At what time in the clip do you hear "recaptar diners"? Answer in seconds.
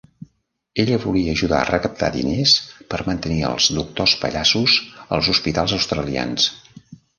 1.69-2.55